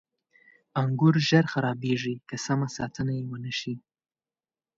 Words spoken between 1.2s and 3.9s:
ژر خرابېږي که سمه ساتنه یې ونه شي.